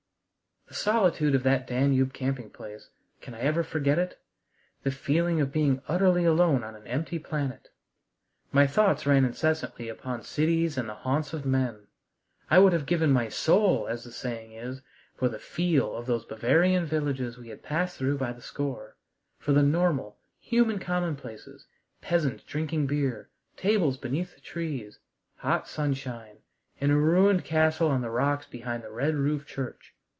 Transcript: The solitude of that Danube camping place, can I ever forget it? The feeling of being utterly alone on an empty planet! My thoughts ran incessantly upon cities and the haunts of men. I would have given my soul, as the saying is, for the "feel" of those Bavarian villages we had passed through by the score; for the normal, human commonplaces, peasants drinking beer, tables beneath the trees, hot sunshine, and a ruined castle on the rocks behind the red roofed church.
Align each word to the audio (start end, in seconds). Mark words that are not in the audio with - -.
The 0.67 0.75
solitude 0.77 1.35
of 1.35 1.43
that 1.43 1.67
Danube 1.67 2.13
camping 2.13 2.49
place, 2.49 2.91
can 3.19 3.33
I 3.35 3.41
ever 3.41 3.61
forget 3.61 3.99
it? 3.99 4.21
The 4.83 4.89
feeling 4.89 5.41
of 5.41 5.51
being 5.51 5.81
utterly 5.85 6.23
alone 6.23 6.63
on 6.63 6.75
an 6.77 6.87
empty 6.87 7.19
planet! 7.19 7.67
My 8.53 8.67
thoughts 8.67 9.05
ran 9.05 9.25
incessantly 9.25 9.89
upon 9.89 10.23
cities 10.23 10.77
and 10.77 10.87
the 10.87 10.93
haunts 10.95 11.33
of 11.33 11.45
men. 11.45 11.87
I 12.49 12.59
would 12.59 12.71
have 12.71 12.85
given 12.85 13.11
my 13.11 13.27
soul, 13.27 13.85
as 13.89 14.05
the 14.05 14.13
saying 14.13 14.53
is, 14.53 14.81
for 15.13 15.27
the 15.27 15.39
"feel" 15.39 15.93
of 15.93 16.05
those 16.05 16.23
Bavarian 16.23 16.85
villages 16.85 17.37
we 17.37 17.49
had 17.49 17.63
passed 17.63 17.97
through 17.97 18.17
by 18.17 18.31
the 18.31 18.41
score; 18.41 18.95
for 19.39 19.51
the 19.51 19.63
normal, 19.63 20.19
human 20.39 20.79
commonplaces, 20.79 21.67
peasants 21.99 22.45
drinking 22.45 22.87
beer, 22.87 23.29
tables 23.57 23.97
beneath 23.97 24.35
the 24.35 24.41
trees, 24.41 24.99
hot 25.39 25.67
sunshine, 25.67 26.37
and 26.79 26.93
a 26.93 26.95
ruined 26.95 27.43
castle 27.43 27.89
on 27.89 27.99
the 28.01 28.09
rocks 28.09 28.45
behind 28.47 28.85
the 28.85 28.89
red 28.91 29.15
roofed 29.15 29.49
church. 29.49 29.95